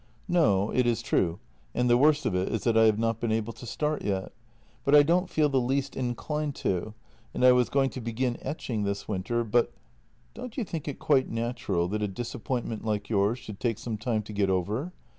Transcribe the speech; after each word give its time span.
"No, 0.27 0.71
it 0.71 0.87
is 0.87 1.03
true, 1.03 1.37
and 1.75 1.87
the 1.87 1.95
worst 1.95 2.25
of 2.25 2.33
it 2.33 2.49
is 2.49 2.63
that 2.63 2.75
I 2.75 2.85
have 2.85 2.97
not 2.97 3.19
been 3.19 3.31
able 3.31 3.53
to 3.53 3.67
start 3.67 4.01
yet. 4.01 4.31
But 4.83 4.95
I 4.95 5.03
don't 5.03 5.29
feel 5.29 5.47
the 5.47 5.61
least 5.61 5.95
inclined 5.95 6.55
to, 6.55 6.95
and 7.35 7.45
I 7.45 7.51
was 7.51 7.69
going 7.69 7.91
to 7.91 8.01
begin 8.01 8.39
etching 8.41 8.81
this 8.81 9.07
winter, 9.07 9.43
but...."" 9.43 9.71
Don't 10.33 10.57
you 10.57 10.63
think 10.63 10.87
it 10.87 10.97
quite 10.97 11.29
natural 11.29 11.87
that 11.89 12.01
a 12.01 12.07
disappointment 12.07 12.83
like 12.83 13.09
yours 13.11 13.37
should 13.37 13.59
take 13.59 13.77
some 13.77 13.99
time 13.99 14.23
to 14.23 14.33
get 14.33 14.49
over? 14.49 14.91